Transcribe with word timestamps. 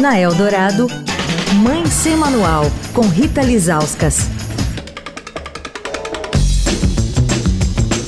Na 0.00 0.16
Eldorado, 0.16 0.86
Mãe 1.56 1.84
Sem 1.86 2.16
Manual, 2.16 2.62
com 2.94 3.00
Rita 3.00 3.42
Lizauskas. 3.42 4.28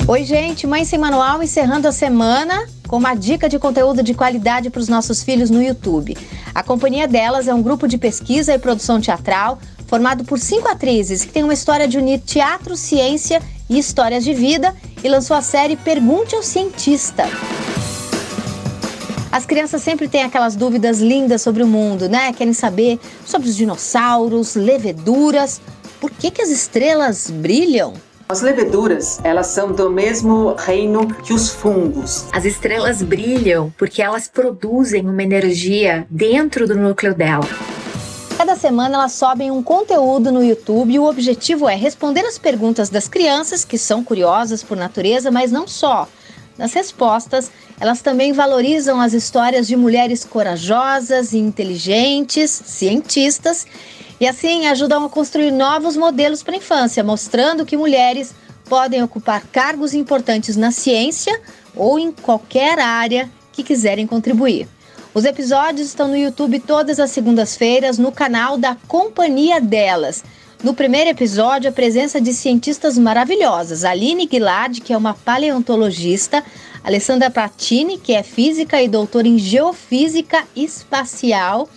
Oi, 0.07 0.23
gente, 0.23 0.65
Mãe 0.65 0.85
Sem 0.85 0.97
Manual 0.97 1.43
encerrando 1.43 1.89
a 1.89 1.91
semana 1.91 2.65
com 2.87 2.95
uma 2.95 3.13
dica 3.13 3.49
de 3.49 3.59
conteúdo 3.59 4.01
de 4.01 4.13
qualidade 4.13 4.69
para 4.69 4.79
os 4.79 4.87
nossos 4.87 5.21
filhos 5.21 5.49
no 5.49 5.61
YouTube. 5.61 6.17
A 6.55 6.63
companhia 6.63 7.09
delas 7.09 7.49
é 7.49 7.53
um 7.53 7.61
grupo 7.61 7.89
de 7.89 7.97
pesquisa 7.97 8.53
e 8.53 8.59
produção 8.59 9.01
teatral 9.01 9.59
formado 9.85 10.23
por 10.23 10.39
cinco 10.39 10.69
atrizes 10.69 11.25
que 11.25 11.33
tem 11.33 11.43
uma 11.43 11.53
história 11.53 11.89
de 11.89 11.97
unir 11.97 12.21
teatro, 12.21 12.77
ciência 12.77 13.41
e 13.69 13.77
histórias 13.77 14.23
de 14.23 14.33
vida 14.33 14.73
e 15.03 15.09
lançou 15.09 15.35
a 15.35 15.41
série 15.41 15.75
Pergunte 15.75 16.35
ao 16.35 16.41
Cientista. 16.41 17.25
As 19.31 19.45
crianças 19.45 19.81
sempre 19.81 20.09
têm 20.09 20.23
aquelas 20.23 20.57
dúvidas 20.57 20.99
lindas 20.99 21.41
sobre 21.41 21.63
o 21.63 21.67
mundo, 21.67 22.09
né? 22.09 22.33
Querem 22.33 22.53
saber 22.53 22.99
sobre 23.25 23.47
os 23.47 23.55
dinossauros, 23.55 24.55
leveduras. 24.55 25.61
Por 26.01 26.11
que, 26.11 26.29
que 26.29 26.41
as 26.41 26.49
estrelas 26.49 27.31
brilham? 27.31 27.93
As 28.27 28.41
leveduras, 28.41 29.21
elas 29.23 29.47
são 29.47 29.71
do 29.71 29.89
mesmo 29.89 30.53
reino 30.57 31.07
que 31.07 31.33
os 31.33 31.49
fungos. 31.49 32.25
As 32.33 32.43
estrelas 32.43 33.01
brilham 33.01 33.73
porque 33.77 34.01
elas 34.01 34.27
produzem 34.27 35.07
uma 35.07 35.23
energia 35.23 36.05
dentro 36.09 36.67
do 36.67 36.75
núcleo 36.75 37.15
dela. 37.15 37.47
Cada 38.37 38.55
semana 38.55 38.95
elas 38.95 39.13
sobem 39.13 39.49
um 39.49 39.63
conteúdo 39.63 40.29
no 40.29 40.43
YouTube 40.43 40.93
e 40.93 40.99
o 40.99 41.07
objetivo 41.07 41.69
é 41.69 41.75
responder 41.75 42.25
as 42.25 42.37
perguntas 42.37 42.89
das 42.89 43.07
crianças 43.07 43.63
que 43.63 43.77
são 43.77 44.03
curiosas 44.03 44.61
por 44.61 44.75
natureza, 44.75 45.31
mas 45.31 45.51
não 45.51 45.67
só. 45.67 46.07
Nas 46.61 46.73
respostas, 46.73 47.51
elas 47.79 48.03
também 48.03 48.33
valorizam 48.33 49.01
as 49.01 49.13
histórias 49.13 49.65
de 49.65 49.75
mulheres 49.75 50.23
corajosas 50.23 51.33
e 51.33 51.39
inteligentes, 51.39 52.51
cientistas, 52.51 53.65
e 54.19 54.27
assim 54.27 54.67
ajudam 54.67 55.03
a 55.03 55.09
construir 55.09 55.49
novos 55.49 55.97
modelos 55.97 56.43
para 56.43 56.53
a 56.53 56.57
infância, 56.57 57.03
mostrando 57.03 57.65
que 57.65 57.75
mulheres 57.75 58.35
podem 58.69 59.01
ocupar 59.01 59.41
cargos 59.47 59.95
importantes 59.95 60.55
na 60.55 60.69
ciência 60.69 61.41
ou 61.75 61.97
em 61.97 62.11
qualquer 62.11 62.77
área 62.77 63.27
que 63.51 63.63
quiserem 63.63 64.05
contribuir. 64.05 64.67
Os 65.15 65.25
episódios 65.25 65.87
estão 65.87 66.07
no 66.07 66.15
YouTube 66.15 66.59
todas 66.59 66.99
as 66.99 67.09
segundas-feiras 67.09 67.97
no 67.97 68.11
canal 68.11 68.55
da 68.55 68.77
Companhia 68.87 69.59
Delas. 69.59 70.23
No 70.63 70.75
primeiro 70.75 71.09
episódio, 71.09 71.71
a 71.71 71.73
presença 71.73 72.21
de 72.21 72.31
cientistas 72.33 72.95
maravilhosas. 72.95 73.83
Aline 73.83 74.27
Guilard, 74.27 74.79
que 74.79 74.93
é 74.93 74.97
uma 74.97 75.15
paleontologista, 75.15 76.43
Alessandra 76.83 77.31
Pratini, 77.31 77.97
que 77.97 78.13
é 78.13 78.21
física 78.21 78.79
e 78.79 78.87
doutora 78.87 79.27
em 79.27 79.39
geofísica 79.39 80.43
espacial, 80.55 81.67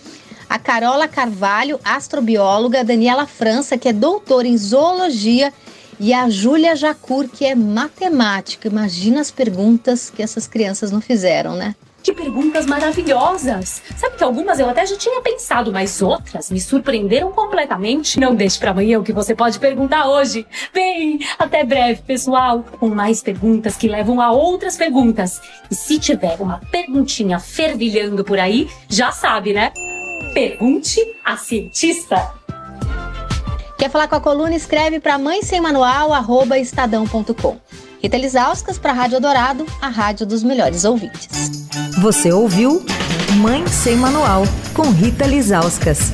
a 0.47 0.59
Carola 0.59 1.09
Carvalho, 1.09 1.81
astrobióloga, 1.83 2.85
Daniela 2.85 3.27
França, 3.27 3.79
que 3.79 3.89
é 3.89 3.93
doutora 3.93 4.47
em 4.47 4.59
zoologia, 4.59 5.51
e 5.99 6.13
a 6.13 6.29
Júlia 6.29 6.77
Jacur, 6.77 7.27
que 7.27 7.47
é 7.47 7.55
matemática. 7.55 8.69
Imagina 8.69 9.23
as 9.23 9.31
perguntas 9.31 10.11
que 10.11 10.23
essas 10.23 10.47
crianças 10.47 10.91
não 10.91 11.01
fizeram, 11.01 11.57
né? 11.57 11.75
Que 12.05 12.13
perguntas 12.13 12.67
maravilhosas! 12.67 13.83
Sabe 13.97 14.17
que 14.19 14.23
algumas 14.23 14.59
eu 14.59 14.69
até 14.69 14.85
já 14.85 14.95
tinha 14.95 15.23
pensado, 15.23 15.73
mas 15.73 16.03
outras 16.03 16.51
me 16.51 16.61
surpreenderam 16.61 17.33
completamente. 17.33 18.21
Não 18.21 18.35
deixe 18.35 18.59
para 18.59 18.73
amanhã 18.73 18.99
o 18.99 19.03
que 19.03 19.11
você 19.11 19.35
pode 19.35 19.59
perguntar 19.59 20.07
hoje. 20.07 20.47
Bem, 20.75 21.19
até 21.39 21.65
breve, 21.65 22.03
pessoal, 22.03 22.63
com 22.79 22.91
mais 22.91 23.23
perguntas 23.23 23.75
que 23.75 23.89
levam 23.89 24.21
a 24.21 24.31
outras 24.31 24.77
perguntas. 24.77 25.41
E 25.71 25.75
se 25.75 25.99
tiver 25.99 26.37
uma 26.39 26.61
perguntinha 26.71 27.41
fervilhando 27.41 28.23
por 28.23 28.39
aí, 28.39 28.69
já 28.87 29.11
sabe, 29.11 29.55
né? 29.55 29.73
Pergunte 30.35 31.01
a 31.25 31.39
cientista. 31.39 32.35
Quer 33.79 33.89
falar 33.89 34.09
com 34.09 34.17
a 34.17 34.21
coluna? 34.21 34.55
Escreve 34.55 35.01
para 35.01 35.17
mãe 35.17 35.43
sem 35.43 35.59
manual, 35.59 36.11
estadão.com. 36.55 37.59
Rita 38.05 38.19
Lisauskas 38.19 38.77
para 38.77 38.91
a 38.91 38.95
Rádio 38.95 39.19
Dourado, 39.19 39.65
a 39.81 39.89
rádio 39.89 40.27
dos 40.27 40.43
melhores 40.43 40.85
ouvintes. 40.85 41.27
Você 42.03 42.31
ouviu 42.31 42.85
Mãe 43.39 43.67
Sem 43.67 43.97
Manual, 43.97 44.43
com 44.75 44.91
Rita 44.91 45.27
Lisauskas. 45.27 46.13